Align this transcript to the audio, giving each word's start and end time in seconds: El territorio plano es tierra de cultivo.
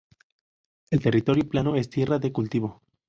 El 0.89 0.99
territorio 0.99 1.47
plano 1.47 1.75
es 1.75 1.87
tierra 1.91 2.17
de 2.17 2.31
cultivo. 2.31 2.81